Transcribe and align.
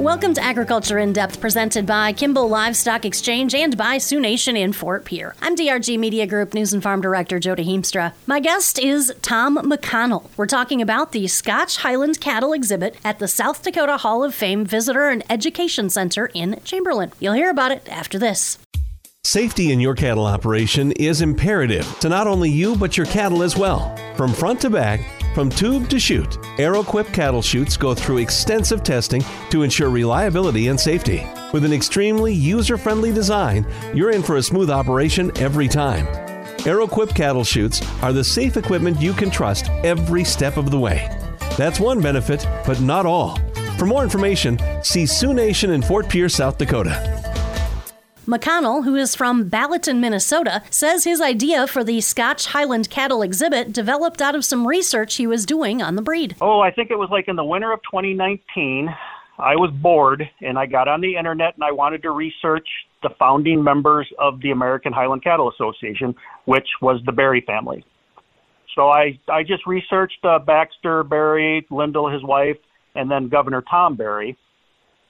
Welcome 0.00 0.32
to 0.32 0.42
Agriculture 0.42 0.98
in 0.98 1.12
Depth, 1.12 1.42
presented 1.42 1.84
by 1.84 2.14
Kimball 2.14 2.48
Livestock 2.48 3.04
Exchange 3.04 3.54
and 3.54 3.76
by 3.76 3.98
Sioux 3.98 4.18
Nation 4.18 4.56
in 4.56 4.72
Fort 4.72 5.04
Pierre. 5.04 5.36
I'm 5.42 5.54
DRG 5.54 5.98
Media 5.98 6.26
Group 6.26 6.54
News 6.54 6.72
and 6.72 6.82
Farm 6.82 7.02
Director 7.02 7.38
Jody 7.38 7.66
Heemstra. 7.66 8.14
My 8.26 8.40
guest 8.40 8.78
is 8.78 9.12
Tom 9.20 9.58
McConnell. 9.58 10.30
We're 10.38 10.46
talking 10.46 10.80
about 10.80 11.12
the 11.12 11.26
Scotch 11.26 11.76
Highland 11.76 12.18
Cattle 12.18 12.54
exhibit 12.54 12.96
at 13.04 13.18
the 13.18 13.28
South 13.28 13.62
Dakota 13.62 13.98
Hall 13.98 14.24
of 14.24 14.34
Fame 14.34 14.64
Visitor 14.64 15.10
and 15.10 15.22
Education 15.28 15.90
Center 15.90 16.30
in 16.32 16.58
Chamberlain. 16.64 17.12
You'll 17.20 17.34
hear 17.34 17.50
about 17.50 17.70
it 17.70 17.86
after 17.90 18.18
this. 18.18 18.56
Safety 19.22 19.70
in 19.70 19.80
your 19.80 19.94
cattle 19.94 20.24
operation 20.24 20.92
is 20.92 21.20
imperative 21.20 21.86
to 22.00 22.08
not 22.08 22.26
only 22.26 22.48
you 22.48 22.74
but 22.74 22.96
your 22.96 23.04
cattle 23.04 23.42
as 23.42 23.54
well. 23.54 23.94
From 24.16 24.32
front 24.32 24.62
to 24.62 24.70
back, 24.70 25.00
from 25.34 25.48
tube 25.48 25.88
to 25.90 25.98
chute, 26.00 26.38
Arrowquip 26.58 27.12
cattle 27.12 27.42
chutes 27.42 27.76
go 27.76 27.94
through 27.94 28.18
extensive 28.18 28.82
testing 28.82 29.24
to 29.50 29.62
ensure 29.62 29.88
reliability 29.88 30.68
and 30.68 30.78
safety. 30.78 31.26
With 31.52 31.64
an 31.64 31.72
extremely 31.72 32.32
user 32.32 32.76
friendly 32.76 33.12
design, 33.12 33.66
you're 33.94 34.10
in 34.10 34.22
for 34.22 34.36
a 34.36 34.42
smooth 34.42 34.70
operation 34.70 35.30
every 35.38 35.68
time. 35.68 36.06
Arrowquip 36.64 37.14
cattle 37.14 37.44
chutes 37.44 37.80
are 38.02 38.12
the 38.12 38.24
safe 38.24 38.56
equipment 38.56 39.00
you 39.00 39.12
can 39.12 39.30
trust 39.30 39.70
every 39.84 40.24
step 40.24 40.56
of 40.56 40.70
the 40.70 40.78
way. 40.78 41.08
That's 41.56 41.80
one 41.80 42.00
benefit, 42.00 42.46
but 42.66 42.80
not 42.80 43.06
all. 43.06 43.38
For 43.78 43.86
more 43.86 44.02
information, 44.02 44.58
see 44.82 45.06
Sioux 45.06 45.32
Nation 45.32 45.70
in 45.70 45.80
Fort 45.80 46.08
Pierre, 46.08 46.28
South 46.28 46.58
Dakota. 46.58 47.19
McConnell, 48.30 48.84
who 48.84 48.94
is 48.94 49.16
from 49.16 49.50
Balaton, 49.50 49.98
Minnesota, 49.98 50.62
says 50.70 51.02
his 51.02 51.20
idea 51.20 51.66
for 51.66 51.82
the 51.82 52.00
Scotch 52.00 52.46
Highland 52.46 52.88
cattle 52.88 53.22
exhibit 53.22 53.72
developed 53.72 54.22
out 54.22 54.36
of 54.36 54.44
some 54.44 54.68
research 54.68 55.16
he 55.16 55.26
was 55.26 55.44
doing 55.44 55.82
on 55.82 55.96
the 55.96 56.02
breed. 56.02 56.36
Oh, 56.40 56.60
I 56.60 56.70
think 56.70 56.92
it 56.92 56.98
was 56.98 57.08
like 57.10 57.26
in 57.26 57.34
the 57.34 57.44
winter 57.44 57.72
of 57.72 57.80
2019. 57.90 58.88
I 59.38 59.56
was 59.56 59.72
bored 59.72 60.22
and 60.40 60.56
I 60.58 60.66
got 60.66 60.86
on 60.86 61.00
the 61.00 61.16
internet 61.16 61.54
and 61.54 61.64
I 61.64 61.72
wanted 61.72 62.02
to 62.02 62.12
research 62.12 62.68
the 63.02 63.10
founding 63.18 63.64
members 63.64 64.06
of 64.18 64.40
the 64.42 64.52
American 64.52 64.92
Highland 64.92 65.24
Cattle 65.24 65.50
Association, 65.50 66.14
which 66.44 66.68
was 66.80 67.00
the 67.06 67.12
Berry 67.12 67.42
family. 67.44 67.84
So 68.76 68.90
I 68.90 69.18
I 69.28 69.42
just 69.42 69.66
researched 69.66 70.24
uh, 70.24 70.38
Baxter 70.38 71.02
Berry, 71.02 71.66
Lyndall, 71.68 72.12
his 72.12 72.22
wife, 72.22 72.58
and 72.94 73.10
then 73.10 73.28
Governor 73.28 73.64
Tom 73.68 73.96
Berry. 73.96 74.36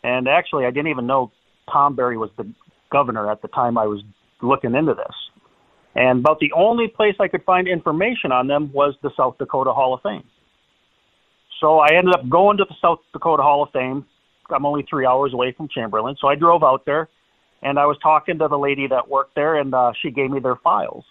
And 0.02 0.27
actually, 0.27 0.64
I 0.64 0.70
didn't 0.70 0.89
even 0.89 1.06
know 1.06 1.30
Tom 1.70 1.95
Berry 1.95 2.17
was 2.17 2.30
the 2.39 2.50
governor 2.91 3.30
at 3.30 3.42
the 3.42 3.48
time 3.48 3.78
I 3.78 3.86
was 3.86 4.02
looking 4.42 4.74
into 4.74 4.94
this. 4.94 5.14
And 5.94 6.20
about 6.20 6.38
the 6.38 6.52
only 6.52 6.88
place 6.88 7.14
I 7.19 7.28
could 7.28 7.44
find 7.44 7.66
information 7.66 8.30
on 8.33 8.46
them 8.46 8.70
was 8.72 8.94
the 9.02 9.10
South 9.16 9.38
Dakota 9.38 9.72
Hall 9.72 9.94
of 9.94 10.02
Fame. 10.02 10.24
So 11.61 11.78
I 11.78 11.88
ended 11.96 12.14
up 12.14 12.28
going 12.28 12.56
to 12.58 12.64
the 12.64 12.74
South 12.80 13.00
Dakota 13.12 13.42
Hall 13.42 13.62
of 13.62 13.70
Fame. 13.72 14.06
I'm 14.50 14.66
only 14.66 14.84
three 14.88 15.06
hours 15.06 15.33
away 15.33 15.52
from 15.52 15.68
Chamberlain. 15.68 16.16
So 16.20 16.28
I 16.28 16.34
drove 16.34 16.62
out 16.62 16.84
there 16.86 17.08
and 17.62 17.78
I 17.78 17.86
was 17.86 17.98
talking 18.02 18.38
to 18.38 18.48
the 18.48 18.58
lady 18.58 18.86
that 18.88 19.08
worked 19.08 19.34
there 19.34 19.56
and 19.61 19.74
uh, 19.74 19.92
she 20.00 20.11
gave 20.11 20.30
me 20.30 20.41
their 20.41 20.56
files. 20.56 21.05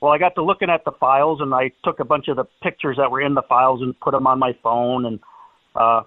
Well, 0.00 0.12
I 0.12 0.18
got 0.18 0.34
to 0.36 0.44
looking 0.44 0.70
at 0.70 0.84
the 0.84 0.92
files 0.92 1.40
and 1.40 1.52
I 1.52 1.72
took 1.84 2.00
a 2.00 2.04
bunch 2.04 2.28
of 2.28 2.36
the 2.36 2.44
pictures 2.62 2.96
that 2.98 3.10
were 3.10 3.20
in 3.20 3.34
the 3.34 3.42
files 3.42 3.82
and 3.82 3.98
put 3.98 4.12
them 4.12 4.26
on 4.26 4.38
my 4.38 4.52
phone 4.62 5.06
and 5.06 5.20
uh, 5.74 6.02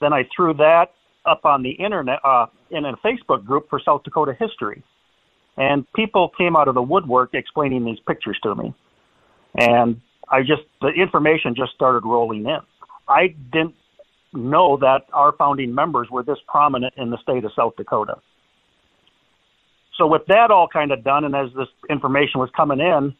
then 0.00 0.12
I 0.12 0.28
threw 0.34 0.54
that 0.54 0.92
up 1.24 1.44
on 1.44 1.62
the 1.62 1.70
internet 1.70 2.18
uh, 2.24 2.46
in 2.70 2.84
a 2.84 2.96
Facebook 2.98 3.44
group 3.44 3.68
for 3.68 3.80
South 3.84 4.02
Dakota 4.04 4.34
history, 4.38 4.82
and 5.56 5.90
people 5.92 6.30
came 6.36 6.56
out 6.56 6.68
of 6.68 6.74
the 6.74 6.82
woodwork 6.82 7.34
explaining 7.34 7.84
these 7.84 7.98
pictures 8.06 8.38
to 8.42 8.54
me, 8.54 8.74
and 9.56 10.00
I 10.28 10.40
just 10.40 10.62
the 10.80 10.88
information 10.88 11.54
just 11.54 11.72
started 11.74 12.04
rolling 12.04 12.46
in. 12.46 12.60
I 13.08 13.28
didn't 13.52 13.74
know 14.32 14.76
that 14.78 15.06
our 15.12 15.32
founding 15.32 15.74
members 15.74 16.08
were 16.10 16.22
this 16.22 16.38
prominent 16.46 16.94
in 16.96 17.10
the 17.10 17.18
state 17.22 17.44
of 17.44 17.52
South 17.56 17.74
Dakota. 17.76 18.16
So 19.96 20.06
with 20.06 20.22
that 20.28 20.50
all 20.50 20.68
kind 20.68 20.92
of 20.92 21.02
done, 21.02 21.24
and 21.24 21.34
as 21.34 21.48
this 21.56 21.68
information 21.90 22.40
was 22.40 22.50
coming 22.56 22.78
in, 22.78 23.14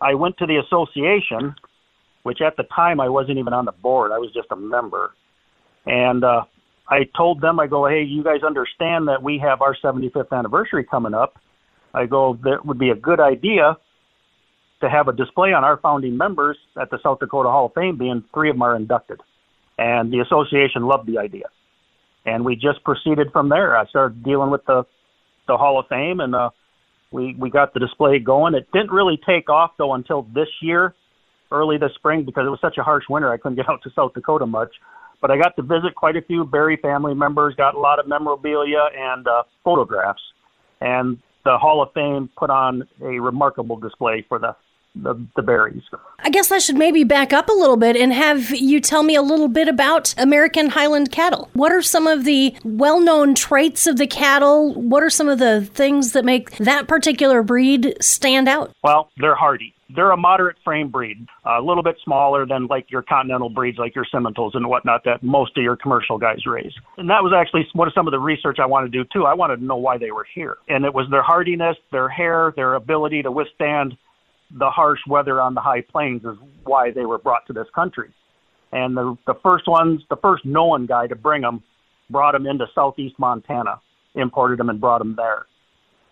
I 0.00 0.14
went 0.14 0.38
to 0.38 0.46
the 0.46 0.56
association, 0.56 1.54
which 2.22 2.40
at 2.40 2.56
the 2.56 2.62
time 2.74 3.00
I 3.00 3.08
wasn't 3.08 3.38
even 3.38 3.52
on 3.52 3.66
the 3.66 3.72
board; 3.72 4.10
I 4.12 4.18
was 4.18 4.32
just 4.32 4.48
a 4.50 4.56
member, 4.56 5.12
and 5.86 6.24
uh, 6.24 6.44
I 6.88 7.04
told 7.16 7.40
them, 7.40 7.58
I 7.58 7.66
go, 7.66 7.86
hey, 7.86 8.02
you 8.02 8.22
guys 8.22 8.42
understand 8.42 9.08
that 9.08 9.22
we 9.22 9.38
have 9.38 9.62
our 9.62 9.74
75th 9.82 10.32
anniversary 10.32 10.84
coming 10.84 11.14
up. 11.14 11.38
I 11.94 12.06
go, 12.06 12.38
that 12.44 12.66
would 12.66 12.78
be 12.78 12.90
a 12.90 12.94
good 12.94 13.20
idea 13.20 13.78
to 14.80 14.90
have 14.90 15.08
a 15.08 15.12
display 15.12 15.52
on 15.52 15.64
our 15.64 15.78
founding 15.78 16.16
members 16.16 16.58
at 16.80 16.90
the 16.90 16.98
South 17.02 17.20
Dakota 17.20 17.48
Hall 17.48 17.66
of 17.66 17.74
Fame, 17.74 17.96
being 17.96 18.22
three 18.34 18.50
of 18.50 18.56
them 18.56 18.62
are 18.62 18.76
inducted. 18.76 19.20
And 19.78 20.12
the 20.12 20.20
association 20.20 20.82
loved 20.82 21.06
the 21.06 21.18
idea. 21.18 21.46
And 22.26 22.44
we 22.44 22.54
just 22.54 22.84
proceeded 22.84 23.32
from 23.32 23.48
there. 23.48 23.76
I 23.76 23.86
started 23.86 24.22
dealing 24.22 24.50
with 24.50 24.64
the, 24.66 24.84
the 25.46 25.56
Hall 25.56 25.78
of 25.78 25.86
Fame 25.88 26.20
and 26.20 26.34
uh, 26.34 26.50
we, 27.10 27.34
we 27.38 27.48
got 27.48 27.72
the 27.72 27.80
display 27.80 28.18
going. 28.18 28.54
It 28.54 28.68
didn't 28.72 28.90
really 28.90 29.18
take 29.24 29.48
off 29.48 29.72
though 29.78 29.94
until 29.94 30.22
this 30.34 30.48
year, 30.60 30.94
early 31.50 31.78
this 31.78 31.92
spring, 31.94 32.24
because 32.24 32.46
it 32.46 32.50
was 32.50 32.60
such 32.60 32.76
a 32.76 32.82
harsh 32.82 33.04
winter. 33.08 33.32
I 33.32 33.36
couldn't 33.36 33.56
get 33.56 33.68
out 33.68 33.82
to 33.84 33.90
South 33.94 34.12
Dakota 34.14 34.46
much 34.46 34.74
but 35.24 35.30
I 35.30 35.38
got 35.38 35.56
to 35.56 35.62
visit 35.62 35.94
quite 35.94 36.16
a 36.16 36.20
few 36.20 36.44
Berry 36.44 36.76
family 36.76 37.14
members, 37.14 37.54
got 37.54 37.74
a 37.74 37.78
lot 37.78 37.98
of 37.98 38.06
memorabilia 38.06 38.90
and 38.94 39.26
uh, 39.26 39.44
photographs. 39.64 40.20
And 40.82 41.16
the 41.46 41.56
Hall 41.56 41.82
of 41.82 41.94
Fame 41.94 42.28
put 42.36 42.50
on 42.50 42.86
a 43.00 43.18
remarkable 43.20 43.78
display 43.78 44.26
for 44.28 44.38
the 44.38 44.54
the, 44.94 45.14
the 45.34 45.42
Berries. 45.42 45.82
I 46.20 46.28
guess 46.28 46.52
I 46.52 46.58
should 46.58 46.76
maybe 46.76 47.04
back 47.04 47.32
up 47.32 47.48
a 47.48 47.52
little 47.52 47.78
bit 47.78 47.96
and 47.96 48.12
have 48.12 48.50
you 48.50 48.80
tell 48.80 49.02
me 49.02 49.16
a 49.16 49.22
little 49.22 49.48
bit 49.48 49.66
about 49.66 50.14
American 50.18 50.68
Highland 50.68 51.10
cattle. 51.10 51.48
What 51.54 51.72
are 51.72 51.82
some 51.82 52.06
of 52.06 52.24
the 52.24 52.54
well 52.62 53.00
known 53.00 53.34
traits 53.34 53.86
of 53.86 53.96
the 53.96 54.06
cattle? 54.06 54.74
What 54.74 55.02
are 55.02 55.10
some 55.10 55.28
of 55.30 55.38
the 55.38 55.64
things 55.64 56.12
that 56.12 56.24
make 56.24 56.58
that 56.58 56.86
particular 56.86 57.42
breed 57.42 57.96
stand 58.00 58.46
out? 58.46 58.72
Well, 58.84 59.10
they're 59.16 59.34
hardy 59.34 59.73
they're 59.94 60.12
a 60.12 60.16
moderate 60.16 60.56
frame 60.64 60.90
breed, 60.90 61.26
a 61.44 61.60
little 61.60 61.82
bit 61.82 61.96
smaller 62.04 62.46
than 62.46 62.66
like 62.66 62.90
your 62.90 63.02
continental 63.02 63.50
breeds, 63.50 63.78
like 63.78 63.94
your 63.94 64.06
Simmentals 64.12 64.54
and 64.54 64.68
whatnot 64.68 65.04
that 65.04 65.22
most 65.22 65.56
of 65.56 65.62
your 65.62 65.76
commercial 65.76 66.18
guys 66.18 66.46
raise. 66.46 66.72
And 66.96 67.10
that 67.10 67.22
was 67.22 67.32
actually 67.36 67.66
one 67.74 67.88
of 67.88 67.94
some 67.94 68.06
of 68.06 68.12
the 68.12 68.18
research 68.18 68.58
I 68.60 68.66
wanted 68.66 68.92
to 68.92 69.02
do 69.02 69.08
too. 69.12 69.26
I 69.26 69.34
wanted 69.34 69.56
to 69.56 69.64
know 69.64 69.76
why 69.76 69.98
they 69.98 70.10
were 70.10 70.26
here, 70.34 70.56
and 70.68 70.84
it 70.84 70.94
was 70.94 71.06
their 71.10 71.22
hardiness, 71.22 71.76
their 71.92 72.08
hair, 72.08 72.52
their 72.56 72.74
ability 72.74 73.22
to 73.22 73.30
withstand 73.30 73.96
the 74.58 74.70
harsh 74.70 75.00
weather 75.08 75.40
on 75.40 75.54
the 75.54 75.60
high 75.60 75.80
plains 75.80 76.22
is 76.24 76.36
why 76.64 76.90
they 76.90 77.04
were 77.04 77.18
brought 77.18 77.46
to 77.46 77.52
this 77.52 77.66
country. 77.74 78.10
And 78.72 78.96
the 78.96 79.16
the 79.26 79.34
first 79.42 79.68
ones, 79.68 80.02
the 80.10 80.16
first 80.16 80.44
known 80.44 80.86
guy 80.86 81.06
to 81.06 81.14
bring 81.14 81.42
them, 81.42 81.62
brought 82.10 82.32
them 82.32 82.46
into 82.46 82.66
southeast 82.74 83.16
Montana, 83.18 83.80
imported 84.14 84.58
them 84.58 84.68
and 84.68 84.80
brought 84.80 84.98
them 84.98 85.14
there. 85.16 85.46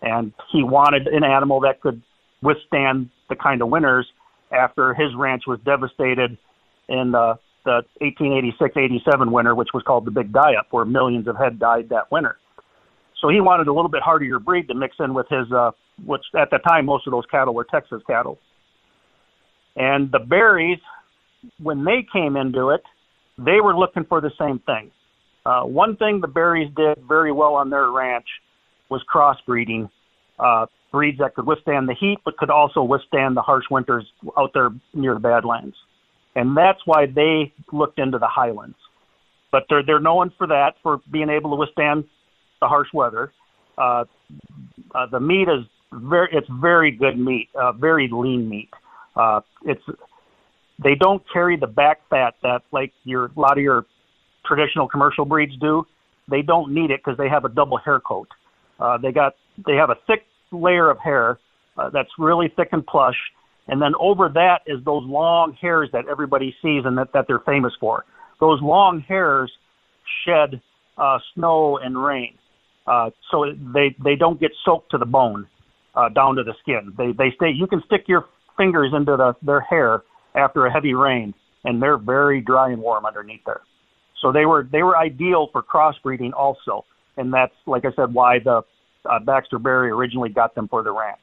And 0.01 0.33
he 0.51 0.63
wanted 0.63 1.07
an 1.07 1.23
animal 1.23 1.61
that 1.61 1.81
could 1.81 2.01
withstand 2.43 3.09
the 3.29 3.35
kind 3.35 3.61
of 3.61 3.69
winters 3.69 4.05
after 4.51 4.93
his 4.93 5.15
ranch 5.15 5.43
was 5.47 5.59
devastated 5.65 6.37
in 6.89 7.11
the, 7.11 7.39
the 7.65 7.81
1886-87 8.01 9.31
winter, 9.31 9.55
which 9.55 9.69
was 9.73 9.83
called 9.83 10.05
the 10.05 10.11
Big 10.11 10.31
Die 10.31 10.55
Up, 10.55 10.67
where 10.71 10.85
millions 10.85 11.27
of 11.27 11.37
head 11.37 11.59
died 11.59 11.89
that 11.89 12.11
winter. 12.11 12.37
So 13.21 13.29
he 13.29 13.39
wanted 13.39 13.67
a 13.67 13.73
little 13.73 13.89
bit 13.89 14.01
hardier 14.01 14.37
breed 14.39 14.67
to 14.67 14.75
mix 14.75 14.97
in 14.99 15.13
with 15.13 15.27
his, 15.29 15.51
uh, 15.51 15.71
which 16.05 16.23
at 16.37 16.49
the 16.51 16.57
time 16.57 16.85
most 16.85 17.07
of 17.07 17.11
those 17.11 17.25
cattle 17.31 17.53
were 17.53 17.63
Texas 17.63 18.01
cattle. 18.05 18.37
And 19.75 20.11
the 20.11 20.19
Berries, 20.19 20.79
when 21.57 21.83
they 21.85 22.05
came 22.11 22.35
into 22.35 22.69
it, 22.69 22.83
they 23.37 23.61
were 23.61 23.75
looking 23.75 24.03
for 24.03 24.21
the 24.21 24.31
same 24.37 24.59
thing. 24.59 24.91
Uh, 25.45 25.63
one 25.63 25.95
thing 25.97 26.21
the 26.21 26.27
Berries 26.27 26.71
did 26.75 26.97
very 27.07 27.31
well 27.31 27.55
on 27.55 27.69
their 27.69 27.89
ranch 27.89 28.27
was 28.89 29.01
crossbreeding 29.11 29.89
uh, 30.39 30.65
breeds 30.91 31.17
that 31.19 31.35
could 31.35 31.45
withstand 31.45 31.89
the 31.89 31.95
heat, 31.95 32.19
but 32.23 32.37
could 32.37 32.49
also 32.49 32.83
withstand 32.83 33.35
the 33.35 33.41
harsh 33.41 33.65
winters 33.69 34.05
out 34.37 34.51
there 34.53 34.69
near 34.93 35.13
the 35.15 35.19
Badlands. 35.19 35.75
And 36.35 36.57
that's 36.57 36.79
why 36.85 37.05
they 37.05 37.53
looked 37.71 37.99
into 37.99 38.17
the 38.17 38.27
highlands. 38.27 38.77
But 39.51 39.65
they're 39.69 39.83
they're 39.83 39.99
known 39.99 40.31
for 40.37 40.47
that, 40.47 40.73
for 40.81 40.99
being 41.11 41.29
able 41.29 41.51
to 41.51 41.55
withstand 41.55 42.05
the 42.59 42.67
harsh 42.67 42.87
weather. 42.93 43.31
Uh, 43.77 44.05
uh, 44.95 45.05
the 45.11 45.19
meat 45.19 45.47
is 45.47 45.65
very 45.91 46.29
it's 46.31 46.47
very 46.59 46.91
good 46.91 47.19
meat, 47.19 47.49
uh, 47.53 47.71
very 47.71 48.09
lean 48.11 48.49
meat. 48.49 48.69
Uh, 49.15 49.41
it's 49.65 49.83
they 50.83 50.95
don't 50.95 51.23
carry 51.31 51.55
the 51.55 51.67
back 51.67 52.01
fat 52.09 52.33
that 52.41 52.61
like 52.71 52.93
your 53.03 53.25
a 53.25 53.39
lot 53.39 53.57
of 53.57 53.63
your 53.63 53.85
traditional 54.45 54.87
commercial 54.87 55.25
breeds 55.25 55.55
do. 55.57 55.85
They 56.29 56.41
don't 56.41 56.73
need 56.73 56.89
it 56.89 57.01
because 57.03 57.17
they 57.17 57.29
have 57.29 57.45
a 57.45 57.49
double 57.49 57.77
hair 57.77 57.99
coat. 57.99 58.29
Uh, 58.79 58.97
they 58.97 59.11
got 59.11 59.35
they 59.65 59.75
have 59.75 59.89
a 59.89 59.97
thick 60.07 60.25
layer 60.51 60.89
of 60.89 60.97
hair 60.99 61.39
uh, 61.77 61.89
that's 61.89 62.09
really 62.19 62.51
thick 62.55 62.69
and 62.71 62.85
plush, 62.85 63.17
and 63.67 63.81
then 63.81 63.93
over 63.99 64.29
that 64.29 64.59
is 64.67 64.83
those 64.85 65.03
long 65.05 65.53
hairs 65.59 65.89
that 65.93 66.07
everybody 66.09 66.55
sees 66.61 66.83
and 66.85 66.97
that, 66.97 67.13
that 67.13 67.25
they're 67.27 67.39
famous 67.39 67.73
for. 67.79 68.05
Those 68.39 68.61
long 68.61 69.01
hairs 69.01 69.51
shed 70.25 70.61
uh, 70.97 71.19
snow 71.33 71.77
and 71.77 72.01
rain, 72.01 72.37
uh, 72.85 73.09
so 73.31 73.45
they 73.73 73.95
they 74.03 74.15
don't 74.15 74.39
get 74.39 74.51
soaked 74.65 74.91
to 74.91 74.97
the 74.97 75.05
bone, 75.05 75.47
uh, 75.95 76.09
down 76.09 76.35
to 76.35 76.43
the 76.43 76.53
skin. 76.61 76.93
They 76.97 77.11
they 77.11 77.33
stay. 77.35 77.51
You 77.51 77.67
can 77.67 77.81
stick 77.85 78.03
your 78.07 78.25
fingers 78.57 78.91
into 78.95 79.17
the, 79.17 79.35
their 79.41 79.61
hair 79.61 80.03
after 80.35 80.65
a 80.65 80.71
heavy 80.71 80.93
rain, 80.93 81.33
and 81.63 81.81
they're 81.81 81.97
very 81.97 82.41
dry 82.41 82.71
and 82.71 82.81
warm 82.81 83.05
underneath 83.05 83.41
there. 83.45 83.61
So 84.21 84.31
they 84.31 84.45
were 84.45 84.67
they 84.71 84.83
were 84.83 84.97
ideal 84.97 85.49
for 85.51 85.63
crossbreeding 85.63 86.33
also, 86.33 86.85
and 87.17 87.33
that's 87.33 87.53
like 87.65 87.85
I 87.85 87.91
said 87.95 88.13
why 88.13 88.39
the 88.39 88.61
uh, 89.09 89.19
Baxter 89.19 89.59
Berry 89.59 89.89
originally 89.89 90.29
got 90.29 90.55
them 90.55 90.67
for 90.67 90.83
the 90.83 90.91
ranch 90.91 91.21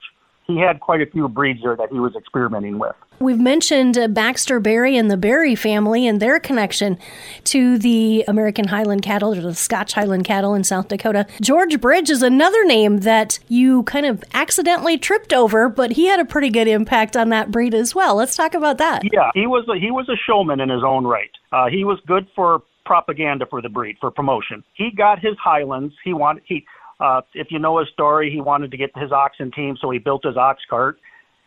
he 0.50 0.58
had 0.58 0.80
quite 0.80 1.00
a 1.00 1.06
few 1.06 1.28
breeds 1.28 1.62
there 1.62 1.76
that 1.76 1.90
he 1.90 1.98
was 1.98 2.14
experimenting 2.16 2.78
with. 2.78 2.94
We've 3.18 3.38
mentioned 3.38 3.98
uh, 3.98 4.08
Baxter 4.08 4.60
Berry 4.60 4.96
and 4.96 5.10
the 5.10 5.16
Berry 5.16 5.54
family 5.54 6.06
and 6.06 6.20
their 6.20 6.40
connection 6.40 6.98
to 7.44 7.78
the 7.78 8.24
American 8.26 8.68
Highland 8.68 9.02
cattle 9.02 9.34
or 9.34 9.40
the 9.40 9.54
Scotch 9.54 9.92
Highland 9.92 10.24
cattle 10.24 10.54
in 10.54 10.64
South 10.64 10.88
Dakota. 10.88 11.26
George 11.40 11.80
Bridge 11.80 12.08
is 12.08 12.22
another 12.22 12.64
name 12.64 12.98
that 12.98 13.38
you 13.48 13.82
kind 13.82 14.06
of 14.06 14.24
accidentally 14.32 14.96
tripped 14.96 15.32
over, 15.32 15.68
but 15.68 15.92
he 15.92 16.06
had 16.06 16.18
a 16.18 16.24
pretty 16.24 16.48
good 16.48 16.66
impact 16.66 17.16
on 17.16 17.28
that 17.28 17.50
breed 17.50 17.74
as 17.74 17.94
well. 17.94 18.14
Let's 18.14 18.36
talk 18.36 18.54
about 18.54 18.78
that. 18.78 19.02
Yeah, 19.12 19.30
he 19.34 19.46
was 19.46 19.68
a, 19.68 19.78
he 19.78 19.90
was 19.90 20.08
a 20.08 20.16
showman 20.16 20.60
in 20.60 20.70
his 20.70 20.82
own 20.82 21.04
right. 21.06 21.30
Uh, 21.52 21.68
he 21.68 21.84
was 21.84 22.00
good 22.06 22.26
for 22.34 22.62
propaganda 22.86 23.46
for 23.46 23.60
the 23.60 23.68
breed 23.68 23.96
for 24.00 24.10
promotion. 24.10 24.64
He 24.74 24.90
got 24.90 25.18
his 25.20 25.36
Highlands. 25.38 25.94
He 26.02 26.12
wanted 26.14 26.42
he 26.46 26.64
uh, 27.00 27.22
if 27.34 27.48
you 27.50 27.58
know 27.58 27.78
his 27.78 27.88
story, 27.88 28.30
he 28.30 28.40
wanted 28.40 28.70
to 28.70 28.76
get 28.76 28.90
his 28.96 29.10
oxen 29.10 29.50
team, 29.50 29.76
so 29.80 29.90
he 29.90 29.98
built 29.98 30.24
his 30.24 30.36
ox 30.36 30.62
cart, 30.68 30.98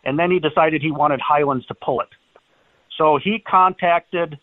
and 0.04 0.18
then 0.18 0.30
he 0.30 0.38
decided 0.38 0.82
he 0.82 0.90
wanted 0.90 1.20
Highlands 1.20 1.64
to 1.66 1.74
pull 1.74 2.00
it. 2.00 2.08
So 2.98 3.18
he 3.22 3.38
contacted 3.38 4.38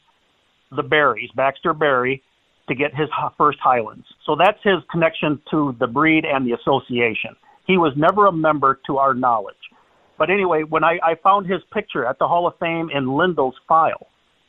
the 0.76 0.84
Berries, 0.84 1.30
Baxter 1.36 1.74
Berry, 1.74 2.24
to 2.70 2.76
get 2.76 2.96
his 2.96 3.10
first 3.38 3.60
Highlands. 3.62 4.06
So 4.26 4.36
that's 4.36 4.60
his 4.64 4.78
connection 4.90 5.42
to 5.52 5.76
the 5.80 5.88
breed 5.88 6.26
and 6.26 6.48
the 6.48 6.54
association. 6.54 7.36
He 7.68 7.78
was 7.78 7.94
never 7.98 8.28
a 8.28 8.32
member 8.32 8.80
to 8.88 8.98
our 8.98 9.14
knowledge. 9.14 9.56
But 10.18 10.30
anyway, 10.30 10.64
when 10.64 10.84
I, 10.84 11.00
I 11.04 11.16
found 11.16 11.48
his 11.48 11.62
picture 11.74 12.06
at 12.06 12.20
the 12.20 12.28
Hall 12.28 12.48
of 12.48 12.54
Fame 12.60 12.90
in 12.94 13.12
Lyndall's 13.18 13.56
file, 13.68 14.08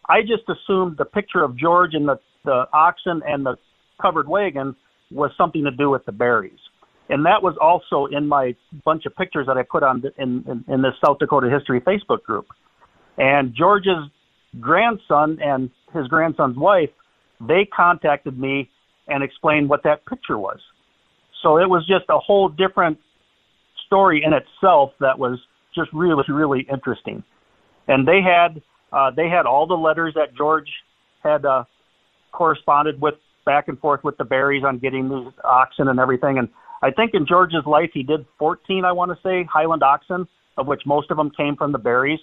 I 0.08 0.20
just 0.20 0.42
assumed 0.48 0.96
the 0.98 1.04
picture 1.04 1.42
of 1.42 1.56
George 1.56 1.94
and 1.94 2.08
the, 2.08 2.20
the 2.44 2.66
oxen 2.72 3.22
and 3.26 3.44
the 3.46 3.56
covered 4.00 4.28
wagon 4.28 4.76
was 5.12 5.30
something 5.36 5.64
to 5.64 5.70
do 5.70 5.90
with 5.90 6.04
the 6.04 6.12
Berries. 6.12 6.58
And 7.08 7.26
that 7.26 7.42
was 7.42 7.54
also 7.60 8.06
in 8.14 8.26
my 8.26 8.54
bunch 8.84 9.04
of 9.06 9.14
pictures 9.16 9.46
that 9.46 9.56
I 9.56 9.62
put 9.62 9.82
on 9.82 10.02
in, 10.18 10.44
in, 10.48 10.64
in 10.72 10.82
this 10.82 10.92
South 11.04 11.18
Dakota 11.18 11.50
History 11.50 11.80
Facebook 11.80 12.22
group. 12.22 12.46
And 13.18 13.54
George's 13.54 14.08
grandson 14.60 15.38
and 15.42 15.70
his 15.92 16.06
grandson's 16.08 16.56
wife, 16.56 16.90
they 17.40 17.68
contacted 17.74 18.38
me 18.38 18.70
and 19.08 19.22
explained 19.22 19.68
what 19.68 19.82
that 19.82 20.06
picture 20.06 20.38
was. 20.38 20.58
So 21.42 21.58
it 21.58 21.68
was 21.68 21.86
just 21.86 22.04
a 22.08 22.18
whole 22.18 22.48
different 22.48 22.98
story 23.86 24.22
in 24.24 24.32
itself 24.32 24.92
that 25.00 25.18
was 25.18 25.38
just 25.74 25.90
really, 25.92 26.22
really 26.28 26.66
interesting. 26.72 27.22
And 27.88 28.06
they 28.06 28.20
had 28.22 28.62
uh, 28.92 29.10
they 29.10 29.28
had 29.28 29.46
all 29.46 29.66
the 29.66 29.74
letters 29.74 30.14
that 30.14 30.36
George 30.36 30.68
had 31.22 31.44
uh, 31.44 31.64
corresponded 32.30 33.00
with 33.00 33.14
back 33.44 33.68
and 33.68 33.78
forth 33.78 34.04
with 34.04 34.16
the 34.18 34.24
Berries 34.24 34.64
on 34.64 34.78
getting 34.78 35.08
these 35.08 35.32
oxen 35.44 35.88
and 35.88 35.98
everything. 35.98 36.38
And 36.38 36.48
I 36.82 36.90
think 36.90 37.12
in 37.14 37.26
George's 37.26 37.64
life, 37.66 37.90
he 37.92 38.02
did 38.02 38.26
14, 38.38 38.84
I 38.84 38.92
want 38.92 39.10
to 39.10 39.18
say, 39.22 39.46
Highland 39.52 39.82
oxen, 39.82 40.26
of 40.56 40.66
which 40.66 40.82
most 40.86 41.10
of 41.10 41.16
them 41.16 41.30
came 41.30 41.56
from 41.56 41.72
the 41.72 41.78
Berries. 41.78 42.20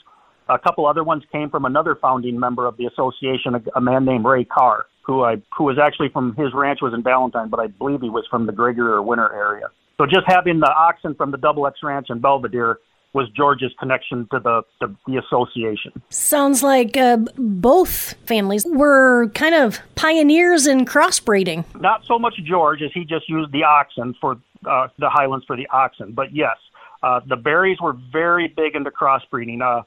A 0.50 0.58
couple 0.58 0.86
other 0.86 1.04
ones 1.04 1.24
came 1.32 1.50
from 1.50 1.66
another 1.66 1.96
founding 2.02 2.40
member 2.40 2.66
of 2.66 2.76
the 2.78 2.86
association, 2.86 3.56
a, 3.56 3.62
a 3.76 3.82
man 3.82 4.04
named 4.04 4.26
Ray 4.26 4.44
Carr, 4.44 4.86
who 5.04 5.24
I 5.24 5.36
who 5.56 5.66
was 5.66 5.78
actually 5.82 6.10
from 6.10 6.36
his 6.36 6.54
ranch 6.54 6.80
was 6.82 6.94
in 6.94 7.04
Ballantyne, 7.04 7.50
but 7.50 7.60
I 7.60 7.68
believe 7.68 8.02
he 8.02 8.10
was 8.10 8.26
from 8.30 8.48
the 8.48 8.52
Gregory 8.52 8.92
or 8.92 9.02
Winner 9.04 9.32
area. 9.34 9.68
So 9.98 10.06
just 10.06 10.26
having 10.28 10.60
the 10.60 10.72
oxen 10.72 11.14
from 11.14 11.32
the 11.32 11.38
Double 11.38 11.68
X 11.68 11.80
Ranch 11.84 12.08
in 12.10 12.20
Belvidere 12.20 12.78
was 13.14 13.28
George's 13.36 13.72
connection 13.80 14.28
to 14.32 14.40
the, 14.40 14.62
the, 14.80 14.96
the 15.08 15.18
association. 15.18 16.02
Sounds 16.10 16.62
like 16.62 16.96
uh, 16.96 17.18
both 17.38 18.14
families 18.26 18.66
were 18.68 19.30
kind 19.30 19.56
of 19.56 19.80
pioneers 19.96 20.68
in 20.68 20.86
crossbreeding. 20.86 21.66
Not 21.80 22.06
so 22.06 22.20
much 22.20 22.36
George, 22.44 22.82
as 22.82 22.92
he 22.94 23.06
just 23.06 23.28
used 23.28 23.52
the 23.52 23.64
oxen 23.64 24.16
for 24.22 24.38
uh, 24.70 24.88
the 25.00 25.10
Highlands 25.10 25.46
for 25.46 25.56
the 25.56 25.68
oxen, 25.68 26.12
but 26.12 26.36
yes, 26.36 26.58
uh, 27.02 27.22
the 27.28 27.38
Berries 27.38 27.80
were 27.82 27.96
very 28.12 28.48
big 28.48 28.76
into 28.76 28.92
crossbreeding. 28.92 29.62
Uh, 29.62 29.84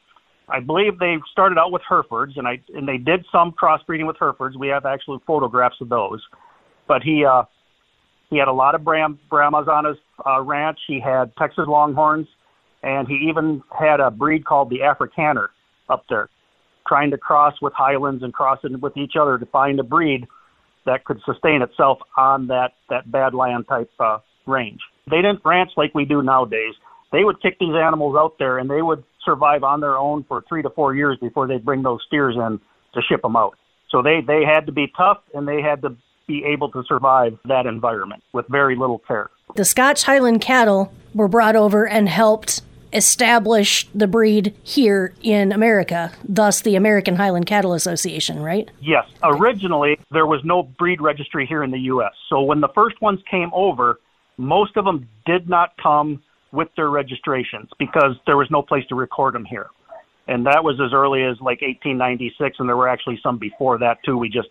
I 0.49 0.61
believe 0.61 0.99
they 0.99 1.17
started 1.31 1.59
out 1.59 1.71
with 1.71 1.83
Herefords, 1.89 2.37
and 2.37 2.49
I 2.49 2.61
and 2.75 2.89
they 2.89 2.97
did 2.97 3.25
some 3.31 3.53
crossbreeding 3.53 4.07
with 4.07 4.17
Herefords. 4.19 4.57
We 4.57 4.69
have 4.69 4.87
actual 4.87 5.21
photographs 5.27 5.77
of 5.81 5.89
those. 5.89 6.23
But 6.89 7.03
he 7.03 7.25
uh, 7.25 7.45
he 8.31 8.39
had 8.39 8.49
a 8.49 8.53
lot 8.53 8.75
of 8.75 8.83
Bram, 8.83 9.19
Brahmas 9.31 9.69
on 9.69 9.85
his 9.85 9.97
uh, 10.27 10.41
ranch. 10.41 10.79
He 10.87 11.01
had 11.01 11.37
Texas 11.37 11.67
Longhorns 11.69 12.27
and 12.82 13.06
he 13.08 13.29
even 13.29 13.62
had 13.79 14.00
a 14.00 14.11
breed 14.11 14.44
called 14.44 14.70
the 14.70 14.81
Afrikaner 14.81 15.49
up 15.88 16.05
there, 16.08 16.29
trying 16.87 17.11
to 17.11 17.19
cross 17.19 17.55
with 17.62 17.73
Highlands 17.73 18.23
and 18.23 18.32
crossing 18.32 18.81
with 18.81 18.96
each 18.96 19.14
other 19.20 19.38
to 19.38 19.46
find 19.46 19.79
a 19.81 19.84
breed 19.84 20.26
that 20.84 21.05
could 21.05 21.20
sustain 21.25 21.62
itself 21.62 21.99
on 22.17 22.49
that 22.49 22.73
that 22.90 23.08
badland 23.08 23.69
type 23.69 23.90
uh, 24.00 24.19
range. 24.46 24.81
They 25.11 25.17
didn't 25.17 25.40
ranch 25.44 25.70
like 25.76 25.94
we 25.94 26.05
do 26.05 26.23
nowadays. 26.23 26.75
They 27.12 27.25
would 27.25 27.40
kick 27.43 27.58
these 27.58 27.75
animals 27.75 28.17
out 28.19 28.38
there, 28.38 28.58
and 28.58 28.70
they 28.70 28.82
would 28.82 29.05
survive 29.25 29.62
on 29.62 29.81
their 29.81 29.96
own 29.96 30.25
for 30.25 30.43
three 30.49 30.62
to 30.62 30.70
four 30.70 30.94
years 30.94 31.19
before 31.20 31.46
they'd 31.46 31.64
bring 31.64 31.82
those 31.82 32.00
steers 32.06 32.34
in 32.37 32.58
to 32.94 33.02
ship 33.02 33.23
them 33.23 33.37
out. 33.37 33.56
So 33.90 34.02
they 34.02 34.20
they 34.26 34.44
had 34.44 34.67
to 34.67 34.73
be 34.73 34.93
tough, 34.96 35.19
and 35.34 35.46
they 35.46 35.61
had 35.61 35.82
to 35.82 35.96
be 36.26 36.44
able 36.44 36.70
to 36.70 36.82
survive 36.88 37.38
that 37.44 37.67
environment 37.67 38.23
with 38.32 38.46
very 38.49 38.76
little 38.76 38.99
care. 39.00 39.31
The 39.55 39.64
Scotch 39.64 40.05
Highland 40.05 40.40
cattle 40.40 40.93
were 41.14 41.29
brought 41.29 41.56
over 41.56 41.87
and 41.87 42.08
helped 42.08 42.62
establish 42.93 43.89
the 43.94 44.06
breed 44.06 44.55
here 44.62 45.15
in 45.23 45.53
America, 45.53 46.12
thus 46.29 46.61
the 46.61 46.77
American 46.77 47.17
Highland 47.17 47.47
Cattle 47.47 47.73
Association, 47.73 48.43
right? 48.43 48.71
Yes. 48.81 49.05
Originally, 49.23 49.99
there 50.11 50.27
was 50.27 50.41
no 50.44 50.62
breed 50.62 51.00
registry 51.00 51.47
here 51.47 51.62
in 51.62 51.71
the 51.71 51.81
U.S. 51.81 52.12
So 52.29 52.43
when 52.43 52.61
the 52.61 52.69
first 52.75 53.00
ones 53.00 53.21
came 53.31 53.50
over, 53.53 53.99
most 54.37 54.77
of 54.77 54.85
them 54.85 55.09
did 55.27 55.49
not 55.49 55.77
come 55.83 56.23
with 56.53 56.69
their 56.77 56.91
registrations 56.91 57.71
because 57.79 58.17
there 58.27 58.37
was 58.37 58.50
no 58.50 58.62
place 58.62 58.85
to 58.89 58.94
record 58.94 59.35
them 59.35 59.44
here. 59.44 59.69
And 60.29 60.47
that 60.47 60.62
was 60.62 60.81
as 60.81 60.93
early 60.93 61.23
as 61.23 61.37
like 61.41 61.62
1896, 61.62 62.56
and 62.61 62.69
there 62.69 62.77
were 62.77 62.89
actually 62.89 63.19
some 63.23 63.39
before 63.39 63.79
that 63.79 63.99
too. 64.05 64.17
We 64.17 64.29
just 64.29 64.49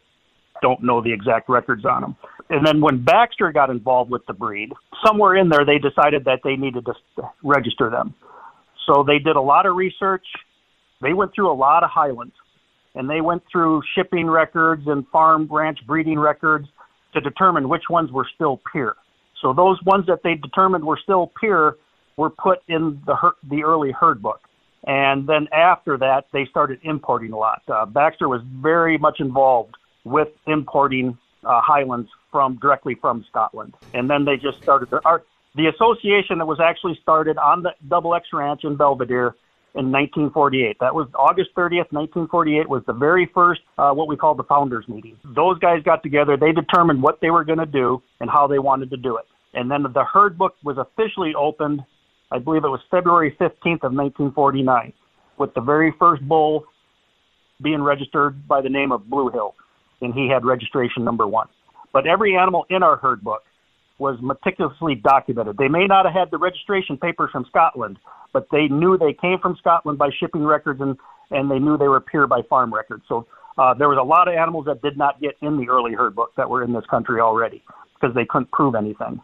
don't 0.62 0.84
know 0.84 1.02
the 1.02 1.14
exact 1.14 1.50
records 1.50 1.86
on 1.86 2.02
them. 2.02 2.16
And 2.50 2.66
then 2.66 2.82
when 2.82 3.04
Baxter 3.04 3.52
got 3.52 3.70
involved 3.70 4.12
with 4.12 4.26
the 4.26 4.34
breed, 4.34 4.74
somewhere 5.06 5.36
in 5.36 5.50
there 5.50 5.66
they 5.66 5.78
decided 5.78 6.26
that 6.26 6.42
they 6.44 6.56
needed 6.56 6.86
to 6.86 6.94
register 7.44 7.90
them. 7.90 8.14
So 8.92 9.04
they 9.04 9.20
did 9.20 9.36
a 9.38 9.42
lot 9.42 9.66
of 9.66 9.76
research. 9.76 10.26
They 11.02 11.14
went 11.14 11.34
through 11.34 11.52
a 11.52 11.56
lot 11.56 11.84
of 11.84 11.90
highlands 11.90 12.34
and 12.94 13.10
they 13.10 13.22
went 13.22 13.44
through 13.50 13.82
shipping 13.96 14.30
records 14.30 14.84
and 14.86 15.08
farm 15.08 15.48
ranch 15.50 15.80
breeding 15.88 16.20
records 16.20 16.68
to 17.14 17.22
determine 17.22 17.70
which 17.70 17.84
ones 17.90 18.12
were 18.12 18.28
still 18.36 18.62
pure. 18.72 18.96
So 19.42 19.54
those 19.54 19.82
ones 19.84 20.06
that 20.08 20.24
they 20.24 20.36
determined 20.36 20.84
were 20.84 21.00
still 21.02 21.32
pure 21.40 21.78
were 22.18 22.30
put 22.30 22.60
in 22.68 23.02
the 23.06 23.16
her- 23.16 23.36
the 23.50 23.64
early 23.64 23.92
herd 23.92 24.22
book. 24.22 24.42
And 24.86 25.28
then 25.28 25.48
after 25.54 25.98
that, 25.98 26.26
they 26.34 26.46
started 26.46 26.80
importing 26.84 27.32
a 27.32 27.38
lot. 27.38 27.62
Uh, 27.68 27.86
Baxter 27.86 28.28
was 28.28 28.42
very 28.44 28.98
much 28.98 29.20
involved 29.20 29.76
with 30.04 30.30
importing 30.48 31.18
uh, 31.46 31.62
Highlands 31.62 32.10
from 32.32 32.58
directly 32.58 32.96
from 32.96 33.24
Scotland. 33.30 33.74
And 33.94 34.10
then 34.10 34.26
they 34.26 34.38
just 34.38 34.62
started. 34.62 34.90
Their, 34.90 35.06
our, 35.08 35.24
the 35.56 35.68
association 35.68 36.38
that 36.38 36.46
was 36.46 36.60
actually 36.64 36.98
started 37.02 37.38
on 37.38 37.64
the 37.64 37.72
Double 37.88 38.16
X 38.16 38.28
Ranch 38.34 38.62
in 38.64 38.78
Belvidere 38.78 39.34
in 39.74 39.92
1948. 39.92 40.78
That 40.80 40.94
was 40.94 41.08
August 41.16 41.50
30th, 41.56 41.92
1948 41.92 42.68
was 42.68 42.84
the 42.88 42.94
very 42.94 43.30
first 43.34 43.62
uh, 43.78 43.92
what 43.92 44.08
we 44.08 44.18
call 44.18 44.36
the 44.36 44.44
founders 44.44 44.86
meeting. 44.88 45.18
Those 45.24 45.60
guys 45.60 45.82
got 45.84 46.04
together, 46.04 46.38
they 46.38 46.52
determined 46.52 47.02
what 47.02 47.20
they 47.22 47.30
were 47.30 47.44
going 47.44 47.60
to 47.60 47.66
do 47.66 48.02
and 48.20 48.30
how 48.30 48.48
they 48.48 48.60
wanted 48.60 48.90
to 48.92 48.98
do 48.98 49.18
it. 49.18 49.26
And 49.54 49.70
then 49.70 49.84
the 49.84 50.04
herd 50.04 50.38
book 50.38 50.56
was 50.64 50.78
officially 50.78 51.34
opened, 51.38 51.82
I 52.32 52.40
believe 52.40 52.64
it 52.64 52.70
was 52.70 52.82
February 52.90 53.36
15th 53.40 53.84
of 53.84 53.94
1949, 53.94 54.94
with 55.38 55.54
the 55.54 55.62
very 55.62 55.94
first 56.00 56.22
bull 56.28 56.66
being 57.62 57.82
registered 57.82 58.48
by 58.48 58.62
the 58.62 58.70
name 58.70 58.92
of 58.92 59.10
Blue 59.10 59.30
Hill, 59.30 59.56
and 60.02 60.14
he 60.14 60.30
had 60.30 60.46
registration 60.46 61.04
number 61.04 61.28
1. 61.28 61.48
But 61.94 62.08
every 62.08 62.38
animal 62.38 62.66
in 62.70 62.84
our 62.84 62.98
herd 62.98 63.22
book 63.22 63.44
was 64.02 64.18
meticulously 64.20 64.96
documented. 64.96 65.58
They 65.58 65.68
may 65.68 65.86
not 65.86 66.06
have 66.06 66.14
had 66.14 66.32
the 66.32 66.40
registration 66.40 66.98
papers 66.98 67.30
from 67.32 67.46
Scotland, 67.48 68.00
but 68.34 68.48
they 68.52 68.68
knew 68.68 68.98
they 68.98 69.14
came 69.14 69.38
from 69.40 69.56
Scotland 69.58 70.00
by 70.00 70.10
shipping 70.20 70.44
records 70.44 70.82
and, 70.82 70.98
and 71.30 71.52
they 71.52 71.60
knew 71.60 71.78
they 71.78 71.88
were 71.88 72.02
pure 72.02 72.26
by 72.26 72.42
farm 72.50 72.74
records. 72.74 73.04
So 73.08 73.28
uh, 73.60 73.76
there 73.76 73.88
was 73.88 74.00
a 74.02 74.04
lot 74.04 74.28
of 74.28 74.34
animals 74.34 74.66
that 74.66 74.82
did 74.82 74.98
not 74.98 75.22
get 75.22 75.38
in 75.42 75.56
the 75.56 75.70
early 75.70 75.94
herd 75.94 76.16
book 76.16 76.32
that 76.36 76.50
were 76.50 76.64
in 76.64 76.74
this 76.74 76.86
country 76.90 77.22
already 77.22 77.64
because 77.94 78.16
they 78.16 78.26
couldn't 78.26 78.50
prove 78.52 78.74
anything 78.74 79.22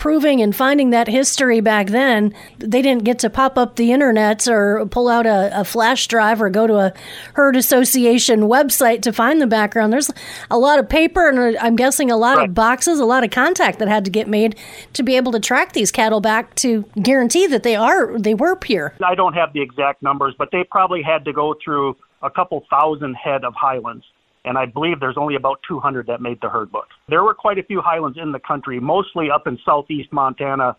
proving 0.00 0.40
and 0.40 0.56
finding 0.56 0.90
that 0.90 1.06
history 1.06 1.60
back 1.60 1.88
then, 1.88 2.34
they 2.58 2.82
didn't 2.82 3.04
get 3.04 3.18
to 3.20 3.30
pop 3.30 3.56
up 3.56 3.76
the 3.76 3.92
internet 3.92 4.48
or 4.48 4.86
pull 4.86 5.08
out 5.08 5.26
a, 5.26 5.60
a, 5.60 5.64
flash 5.64 6.08
drive 6.08 6.42
or 6.42 6.48
go 6.48 6.66
to 6.66 6.78
a 6.78 6.92
herd 7.34 7.54
association 7.54 8.40
website 8.40 9.02
to 9.02 9.12
find 9.12 9.40
the 9.40 9.46
background. 9.46 9.92
There's 9.92 10.10
a 10.50 10.58
lot 10.58 10.78
of 10.78 10.88
paper 10.88 11.28
and 11.28 11.54
uh, 11.54 11.58
I'm 11.60 11.76
guessing 11.76 12.10
a 12.10 12.16
lot 12.16 12.38
right. 12.38 12.48
of 12.48 12.54
boxes, 12.54 12.98
a 12.98 13.04
lot 13.04 13.22
of 13.22 13.30
contact 13.30 13.78
that 13.78 13.88
had 13.88 14.04
to 14.06 14.10
get 14.10 14.26
made 14.26 14.56
to 14.94 15.02
be 15.02 15.16
able 15.16 15.32
to 15.32 15.40
track 15.40 15.74
these 15.74 15.92
cattle 15.92 16.20
back 16.20 16.54
to 16.56 16.82
guarantee 17.02 17.46
that 17.46 17.62
they 17.62 17.76
are 17.76 18.18
they 18.18 18.34
were 18.34 18.56
pure. 18.56 18.94
I 19.04 19.14
don't 19.14 19.34
have 19.34 19.52
the 19.52 19.60
exact 19.60 20.02
numbers, 20.02 20.34
but 20.36 20.48
they 20.50 20.64
probably 20.64 21.02
had 21.02 21.26
to 21.26 21.32
go 21.32 21.54
through 21.62 21.96
a 22.22 22.30
couple 22.30 22.64
thousand 22.70 23.14
head 23.14 23.44
of 23.44 23.54
Highlands 23.54 24.04
and 24.44 24.56
I 24.56 24.66
believe 24.66 25.00
there's 25.00 25.18
only 25.18 25.34
about 25.34 25.60
200 25.68 26.06
that 26.06 26.20
made 26.20 26.40
the 26.40 26.48
herd 26.48 26.72
book. 26.72 26.86
There 27.08 27.22
were 27.22 27.34
quite 27.34 27.58
a 27.58 27.62
few 27.62 27.80
highlands 27.80 28.18
in 28.20 28.32
the 28.32 28.38
country, 28.38 28.80
mostly 28.80 29.30
up 29.30 29.46
in 29.46 29.58
southeast 29.64 30.12
Montana, 30.12 30.76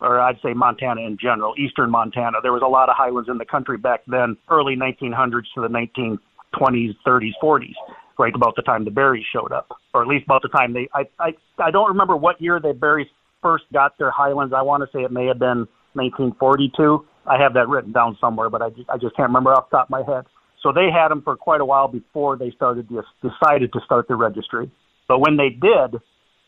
or 0.00 0.20
I'd 0.20 0.40
say 0.42 0.54
Montana 0.54 1.02
in 1.02 1.18
general, 1.20 1.54
eastern 1.58 1.90
Montana. 1.90 2.38
There 2.42 2.52
was 2.52 2.62
a 2.64 2.68
lot 2.68 2.88
of 2.88 2.96
highlands 2.96 3.28
in 3.28 3.38
the 3.38 3.44
country 3.44 3.76
back 3.76 4.02
then, 4.06 4.36
early 4.48 4.76
1900s 4.76 5.44
to 5.54 5.60
the 5.60 5.68
1920s, 5.68 6.96
30s, 7.06 7.32
40s, 7.42 7.74
right 8.18 8.34
about 8.34 8.54
the 8.56 8.62
time 8.62 8.84
the 8.84 8.90
Berries 8.90 9.26
showed 9.32 9.52
up, 9.52 9.68
or 9.92 10.02
at 10.02 10.08
least 10.08 10.24
about 10.24 10.42
the 10.42 10.48
time 10.48 10.72
they. 10.72 10.88
I 10.94 11.04
I 11.18 11.34
I 11.58 11.70
don't 11.70 11.88
remember 11.88 12.16
what 12.16 12.40
year 12.40 12.60
the 12.60 12.72
Berries 12.72 13.08
first 13.42 13.64
got 13.72 13.98
their 13.98 14.10
highlands. 14.10 14.54
I 14.54 14.62
want 14.62 14.82
to 14.82 14.88
say 14.96 15.04
it 15.04 15.10
may 15.10 15.26
have 15.26 15.38
been 15.38 15.66
1942. 15.94 17.04
I 17.26 17.38
have 17.38 17.54
that 17.54 17.68
written 17.68 17.92
down 17.92 18.16
somewhere, 18.20 18.48
but 18.48 18.62
I 18.62 18.70
just, 18.70 18.88
I 18.88 18.96
just 18.96 19.16
can't 19.16 19.28
remember 19.28 19.52
off 19.52 19.70
the 19.70 19.78
top 19.78 19.86
of 19.86 19.90
my 19.90 20.02
head. 20.02 20.24
So 20.62 20.72
they 20.72 20.90
had 20.90 21.08
them 21.08 21.22
for 21.22 21.36
quite 21.36 21.60
a 21.60 21.64
while 21.64 21.88
before 21.88 22.36
they 22.36 22.50
started 22.50 22.88
to, 22.88 23.02
decided 23.22 23.72
to 23.72 23.80
start 23.84 24.08
the 24.08 24.14
registry. 24.14 24.70
But 25.08 25.20
when 25.20 25.36
they 25.36 25.50
did, 25.50 26.00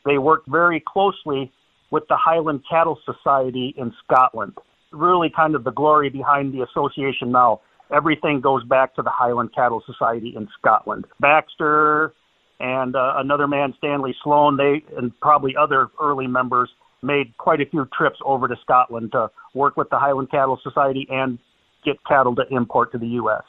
they 0.04 0.18
worked 0.18 0.48
very 0.48 0.82
closely 0.86 1.52
with 1.90 2.04
the 2.08 2.16
Highland 2.16 2.62
Cattle 2.68 2.98
Society 3.04 3.74
in 3.76 3.92
Scotland. 4.04 4.52
Really, 4.92 5.30
kind 5.34 5.54
of 5.54 5.64
the 5.64 5.70
glory 5.70 6.10
behind 6.10 6.52
the 6.52 6.62
association 6.62 7.32
now. 7.32 7.60
Everything 7.94 8.40
goes 8.40 8.64
back 8.64 8.94
to 8.96 9.02
the 9.02 9.10
Highland 9.10 9.54
Cattle 9.54 9.82
Society 9.86 10.34
in 10.36 10.48
Scotland. 10.58 11.06
Baxter 11.20 12.14
and 12.60 12.94
uh, 12.94 13.14
another 13.16 13.46
man, 13.46 13.74
Stanley 13.78 14.14
Sloan, 14.22 14.56
they 14.56 14.82
and 14.96 15.18
probably 15.20 15.54
other 15.56 15.88
early 16.00 16.26
members 16.26 16.70
made 17.02 17.36
quite 17.36 17.60
a 17.60 17.66
few 17.66 17.86
trips 17.96 18.18
over 18.24 18.48
to 18.48 18.54
Scotland 18.62 19.12
to 19.12 19.30
work 19.54 19.76
with 19.76 19.90
the 19.90 19.98
Highland 19.98 20.30
Cattle 20.30 20.58
Society 20.62 21.06
and 21.10 21.38
get 21.84 21.96
cattle 22.04 22.34
to 22.36 22.44
import 22.50 22.92
to 22.92 22.98
the 22.98 23.06
U.S. 23.08 23.42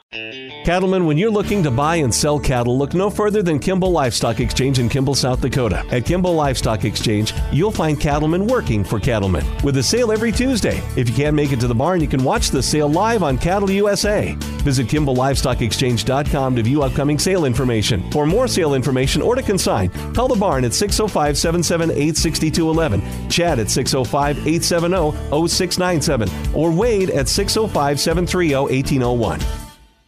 Cattlemen, 0.64 1.06
when 1.06 1.18
you're 1.18 1.30
looking 1.30 1.62
to 1.62 1.70
buy 1.70 1.96
and 1.96 2.14
sell 2.14 2.38
cattle, 2.38 2.76
look 2.76 2.94
no 2.94 3.10
further 3.10 3.42
than 3.42 3.58
Kimball 3.58 3.90
Livestock 3.90 4.40
Exchange 4.40 4.78
in 4.78 4.88
Kimball, 4.88 5.14
South 5.14 5.40
Dakota. 5.40 5.84
At 5.90 6.04
Kimball 6.04 6.34
Livestock 6.34 6.84
Exchange, 6.84 7.32
you'll 7.52 7.70
find 7.70 8.00
cattlemen 8.00 8.46
working 8.46 8.84
for 8.84 8.98
cattlemen 8.98 9.44
with 9.62 9.76
a 9.76 9.82
sale 9.82 10.12
every 10.12 10.32
Tuesday. 10.32 10.82
If 10.96 11.08
you 11.08 11.14
can't 11.14 11.36
make 11.36 11.52
it 11.52 11.60
to 11.60 11.68
the 11.68 11.74
barn, 11.74 12.00
you 12.00 12.08
can 12.08 12.24
watch 12.24 12.50
the 12.50 12.62
sale 12.62 12.88
live 12.88 13.22
on 13.22 13.38
Cattle 13.38 13.70
USA. 13.70 14.36
Visit 14.64 14.86
KimballLivestockExchange.com 14.88 16.56
to 16.56 16.62
view 16.62 16.82
upcoming 16.82 17.18
sale 17.18 17.44
information. 17.44 18.10
For 18.10 18.26
more 18.26 18.48
sale 18.48 18.74
information 18.74 19.22
or 19.22 19.34
to 19.34 19.42
consign, 19.42 19.90
call 20.14 20.28
the 20.28 20.36
barn 20.36 20.64
at 20.64 20.74
605 20.74 21.38
778 21.38 22.16
6211, 22.16 23.30
Chad 23.30 23.58
at 23.58 23.70
605 23.70 24.38
870 24.38 25.48
0697, 25.48 26.28
or 26.54 26.72
Wade 26.72 27.10
at 27.10 27.28
605 27.28 28.00
730 28.00 28.54
1801. 28.54 29.40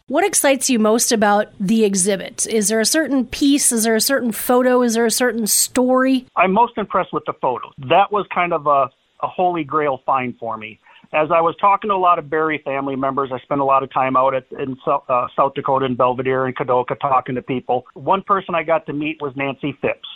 What 0.09 0.23
excites 0.23 0.69
you 0.69 0.79
most 0.79 1.11
about 1.11 1.47
the 1.59 1.83
exhibit? 1.83 2.47
Is 2.47 2.69
there 2.69 2.79
a 2.79 2.85
certain 2.85 3.25
piece? 3.25 3.73
Is 3.73 3.83
there 3.83 3.95
a 3.95 3.99
certain 3.99 4.31
photo? 4.31 4.81
Is 4.81 4.93
there 4.93 5.05
a 5.05 5.11
certain 5.11 5.47
story? 5.47 6.25
I'm 6.37 6.53
most 6.53 6.77
impressed 6.77 7.11
with 7.11 7.25
the 7.25 7.33
photos. 7.41 7.73
That 7.89 8.09
was 8.09 8.25
kind 8.33 8.53
of 8.53 8.67
a, 8.67 8.89
a 9.21 9.27
holy 9.27 9.65
grail 9.65 10.01
find 10.05 10.33
for 10.39 10.55
me. 10.55 10.79
As 11.13 11.29
I 11.33 11.39
was 11.39 11.55
talking 11.59 11.89
to 11.89 11.95
a 11.95 11.97
lot 11.97 12.19
of 12.19 12.29
Berry 12.29 12.61
family 12.65 12.95
members, 12.95 13.29
I 13.33 13.39
spent 13.39 13.61
a 13.61 13.65
lot 13.65 13.81
of 13.81 13.91
time 13.93 14.17
out 14.17 14.33
at, 14.35 14.45
in 14.51 14.75
uh, 14.85 15.27
South 15.35 15.53
Dakota 15.53 15.85
and 15.85 15.97
Belvidere 15.97 16.45
and 16.45 16.55
Kadoka 16.55 16.99
talking 16.99 17.35
to 17.35 17.41
people. 17.41 17.85
One 17.93 18.21
person 18.21 18.55
I 18.55 18.63
got 18.63 18.85
to 18.87 18.93
meet 18.93 19.17
was 19.21 19.33
Nancy 19.35 19.77
Phipps. 19.81 20.07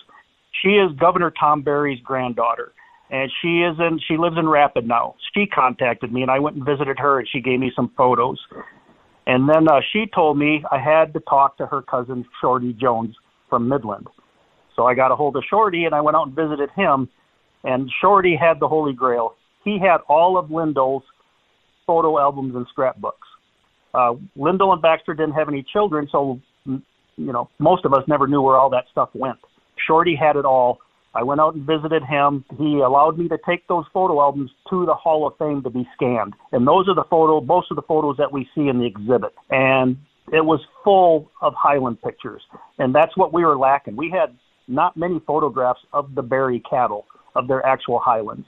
She 0.62 0.70
is 0.72 0.92
Governor 1.00 1.32
Tom 1.40 1.62
Berry's 1.62 2.02
granddaughter 2.02 2.74
and 3.12 3.30
she 3.42 3.60
is 3.60 3.78
in 3.78 4.00
she 4.08 4.18
lives 4.18 4.38
in 4.40 4.48
Rapid 4.48 4.88
now. 4.88 5.16
She 5.34 5.46
contacted 5.46 6.12
me 6.12 6.22
and 6.22 6.32
I 6.32 6.40
went 6.40 6.56
and 6.56 6.66
visited 6.66 6.98
her 6.98 7.20
and 7.20 7.28
she 7.32 7.42
gave 7.42 7.60
me 7.60 7.72
some 7.76 7.92
photos. 7.96 8.40
And 9.28 9.48
then 9.48 9.68
uh, 9.68 9.82
she 9.92 10.06
told 10.16 10.38
me 10.38 10.64
I 10.72 10.80
had 10.80 11.14
to 11.14 11.20
talk 11.20 11.58
to 11.58 11.66
her 11.68 11.82
cousin 11.82 12.26
Shorty 12.40 12.74
Jones 12.74 13.16
from 13.50 13.68
Midland. 13.68 14.08
So 14.76 14.86
I 14.86 14.96
got 14.96 15.12
a 15.12 15.16
hold 15.16 15.36
of 15.36 15.44
Shorty 15.50 15.84
and 15.84 15.94
I 15.94 16.02
went 16.02 16.16
out 16.16 16.28
and 16.28 16.36
visited 16.36 16.70
him. 16.76 17.10
And 17.64 17.92
Shorty 18.02 18.36
had 18.36 18.60
the 18.60 18.68
Holy 18.68 18.94
Grail. 18.94 19.36
He 19.64 19.80
had 19.80 19.98
all 20.08 20.38
of 20.38 20.52
Lyndall's 20.52 21.04
photo 21.86 22.20
albums 22.20 22.56
and 22.56 22.66
scrapbooks. 22.70 23.28
Uh, 23.94 24.14
Lyndall 24.36 24.74
and 24.74 24.82
Baxter 24.82 25.14
didn't 25.14 25.34
have 25.34 25.50
any 25.50 25.66
children, 25.72 26.08
so 26.12 26.40
you 26.66 26.82
know 27.18 27.50
most 27.60 27.86
of 27.86 27.94
us 27.94 28.04
never 28.08 28.28
knew 28.28 28.42
where 28.42 28.56
all 28.56 28.70
that 28.70 28.86
stuff 28.92 29.10
went. 29.14 29.38
Shorty 29.88 30.16
had 30.16 30.36
it 30.36 30.46
all. 30.46 30.80
I 31.14 31.24
went 31.24 31.42
out 31.42 31.56
and 31.56 31.66
visited 31.66 32.04
him. 32.04 32.46
He 32.58 32.80
allowed 32.80 33.18
me 33.18 33.28
to 33.28 33.38
take 33.46 33.68
those 33.68 33.84
photo 33.94 34.22
albums 34.22 34.50
to 34.70 34.86
the 34.86 34.94
Hall 34.94 35.28
of 35.28 35.34
Fame 35.38 35.62
to 35.64 35.70
be 35.70 35.86
scanned. 35.94 36.34
And 36.54 36.66
those 36.66 36.88
are 36.88 36.96
the 36.96 37.04
photo, 37.10 37.42
most 37.42 37.68
of 37.70 37.76
the 37.76 37.82
photos 37.82 38.16
that 38.18 38.32
we 38.32 38.48
see 38.56 38.70
in 38.70 38.80
the 38.80 38.86
exhibit. 38.86 39.34
And 39.50 39.98
it 40.32 40.46
was 40.46 40.62
full 40.86 41.30
of 41.42 41.54
Highland 41.58 42.02
pictures. 42.02 42.42
And 42.80 42.96
that's 42.96 43.18
what 43.18 43.34
we 43.34 43.44
were 43.44 43.58
lacking. 43.58 43.98
We 43.98 44.10
had 44.10 44.38
not 44.70 44.96
many 44.96 45.20
photographs 45.28 45.82
of 45.92 46.16
the 46.16 46.22
Berry 46.22 46.62
cattle, 46.70 47.06
of 47.36 47.50
their 47.50 47.66
actual 47.66 48.00
Highlands. 48.00 48.46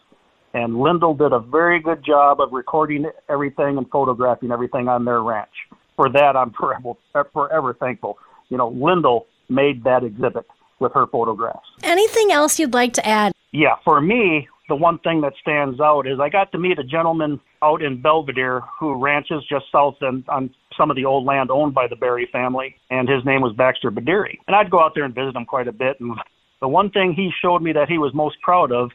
And 0.54 0.80
Lyndall 0.80 1.16
did 1.16 1.34
a 1.34 1.40
very 1.40 1.80
good 1.80 2.04
job 2.06 2.40
of 2.40 2.52
recording 2.52 3.06
everything 3.30 3.78
and 3.78 3.90
photographing 3.90 4.52
everything 4.52 4.88
on 4.88 5.06
their 5.06 5.22
ranch. 5.22 5.50
For 5.96 6.10
that, 6.10 6.36
I'm 6.36 6.52
forever, 6.60 6.94
forever 7.34 7.74
thankful. 7.80 8.18
You 8.50 8.58
know, 8.58 8.70
Lyndall 8.70 9.28
made 9.50 9.84
that 9.84 10.04
exhibit 10.04 10.46
with 10.80 10.94
her 10.94 11.08
photographs. 11.08 11.68
Anything 11.82 12.32
else 12.32 12.60
you'd 12.60 12.74
like 12.74 12.94
to 12.94 13.08
add? 13.08 13.34
Yeah, 13.52 13.76
for 13.84 14.02
me, 14.02 14.48
the 14.70 14.76
one 14.76 15.00
thing 15.00 15.22
that 15.22 15.34
stands 15.42 15.80
out 15.80 16.08
is 16.08 16.20
I 16.20 16.30
got 16.30 16.52
to 16.52 16.58
meet 16.58 16.80
a 16.80 16.84
gentleman 16.84 17.40
out 17.62 17.82
in 17.82 18.02
Belvidere 18.02 18.62
who 18.80 19.02
ranches 19.02 19.44
just 19.50 19.66
south 19.72 19.96
and 20.02 20.28
on 20.30 20.50
some 20.78 20.90
of 20.90 20.96
the 20.96 21.06
old 21.06 21.26
land 21.26 21.52
owned 21.52 21.74
by 21.74 21.88
the 21.88 21.96
Berry 21.96 22.28
family, 22.32 22.76
and 22.90 23.08
his 23.08 23.24
name 23.26 23.42
was 23.42 23.54
Baxter 23.56 23.92
Badiri. 23.92 24.40
And 24.48 24.56
I'd 24.56 24.72
go 24.72 24.82
out 24.82 24.94
there 24.96 25.04
and 25.04 25.14
visit 25.14 25.36
him 25.36 25.46
quite 25.46 25.68
a 25.68 25.72
bit. 25.72 26.00
And 26.00 26.16
the 26.62 26.68
one 26.68 26.90
thing 26.90 27.14
he 27.14 27.30
showed 27.42 27.62
me 27.62 27.74
that 27.74 27.90
he 27.90 27.98
was 27.98 28.14
most 28.14 28.38
proud 28.42 28.72
of 28.72 28.92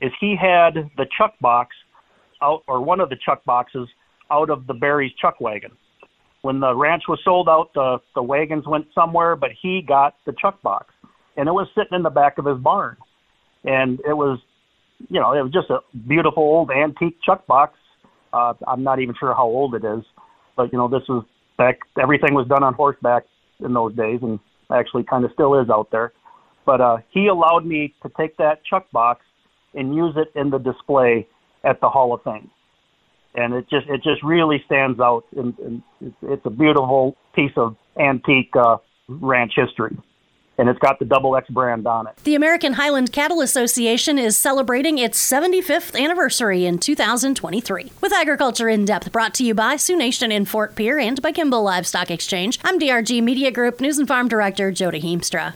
is 0.00 0.12
he 0.20 0.36
had 0.40 0.74
the 0.96 1.06
chuck 1.16 1.34
box 1.40 1.74
out, 2.42 2.62
or 2.68 2.80
one 2.80 3.00
of 3.00 3.08
the 3.08 3.16
chuck 3.24 3.44
boxes 3.44 3.88
out 4.30 4.50
of 4.50 4.66
the 4.66 4.74
Berry's 4.74 5.12
chuck 5.20 5.40
wagon. 5.40 5.72
When 6.42 6.60
the 6.60 6.74
ranch 6.74 7.04
was 7.08 7.18
sold 7.24 7.48
out, 7.48 7.70
the 7.74 7.98
the 8.14 8.22
wagons 8.22 8.66
went 8.66 8.86
somewhere, 8.94 9.34
but 9.34 9.50
he 9.60 9.82
got 9.82 10.14
the 10.24 10.32
chuck 10.40 10.62
box 10.62 10.94
and 11.38 11.48
it 11.48 11.52
was 11.52 11.68
sitting 11.74 11.94
in 11.96 12.02
the 12.02 12.10
back 12.10 12.36
of 12.36 12.44
his 12.44 12.58
barn. 12.58 12.96
And 13.64 14.00
it 14.00 14.12
was, 14.12 14.40
you 15.08 15.20
know, 15.20 15.32
it 15.32 15.42
was 15.42 15.52
just 15.52 15.70
a 15.70 15.78
beautiful 16.06 16.42
old 16.42 16.70
antique 16.70 17.16
chuck 17.24 17.46
box. 17.46 17.78
Uh, 18.32 18.54
I'm 18.66 18.82
not 18.82 18.98
even 18.98 19.14
sure 19.18 19.32
how 19.34 19.44
old 19.44 19.74
it 19.74 19.84
is, 19.84 20.04
but 20.56 20.70
you 20.72 20.78
know, 20.78 20.88
this 20.88 21.08
was 21.08 21.24
back. 21.56 21.78
Everything 22.00 22.34
was 22.34 22.46
done 22.48 22.62
on 22.62 22.74
horseback 22.74 23.22
in 23.60 23.72
those 23.72 23.94
days, 23.94 24.18
and 24.20 24.38
actually 24.70 25.04
kind 25.04 25.24
of 25.24 25.30
still 25.32 25.58
is 25.58 25.70
out 25.70 25.88
there. 25.92 26.12
But 26.66 26.80
uh, 26.80 26.98
he 27.10 27.28
allowed 27.28 27.64
me 27.64 27.94
to 28.02 28.10
take 28.18 28.36
that 28.36 28.64
chuck 28.68 28.90
box 28.90 29.22
and 29.74 29.94
use 29.94 30.14
it 30.16 30.32
in 30.38 30.50
the 30.50 30.58
display 30.58 31.26
at 31.64 31.80
the 31.80 31.88
Hall 31.88 32.12
of 32.14 32.22
Fame, 32.22 32.50
and 33.34 33.54
it 33.54 33.68
just 33.68 33.86
it 33.88 34.02
just 34.02 34.22
really 34.22 34.62
stands 34.66 35.00
out. 35.00 35.24
And, 35.36 35.58
and 35.58 35.82
it's, 36.00 36.16
it's 36.22 36.46
a 36.46 36.50
beautiful 36.50 37.16
piece 37.34 37.52
of 37.56 37.76
antique 37.98 38.54
uh, 38.56 38.78
ranch 39.08 39.52
history 39.56 39.96
and 40.58 40.68
it's 40.68 40.78
got 40.80 40.98
the 40.98 41.04
double 41.04 41.36
X 41.36 41.48
brand 41.48 41.86
on 41.86 42.06
it. 42.06 42.16
The 42.24 42.34
American 42.34 42.74
Highland 42.74 43.12
Cattle 43.12 43.40
Association 43.40 44.18
is 44.18 44.36
celebrating 44.36 44.98
its 44.98 45.18
75th 45.24 45.98
anniversary 45.98 46.66
in 46.66 46.78
2023. 46.78 47.92
With 48.02 48.12
Agriculture 48.12 48.68
in 48.68 48.84
Depth 48.84 49.12
brought 49.12 49.34
to 49.34 49.44
you 49.44 49.54
by 49.54 49.76
Sioux 49.76 49.96
Nation 49.96 50.32
in 50.32 50.44
Fort 50.44 50.74
Pierre 50.74 50.98
and 50.98 51.22
by 51.22 51.32
Kimball 51.32 51.62
Livestock 51.62 52.10
Exchange, 52.10 52.58
I'm 52.64 52.78
DRG 52.78 53.22
Media 53.22 53.50
Group 53.50 53.80
News 53.80 53.98
and 53.98 54.08
Farm 54.08 54.28
Director 54.28 54.72
Jody 54.72 55.00
Heemstra. 55.00 55.54